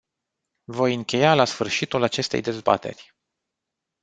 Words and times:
Voi 0.65 0.93
încheia 0.93 1.33
la 1.33 1.45
sfârșitul 1.45 2.03
acestei 2.03 2.41
dezbateri. 2.41 3.15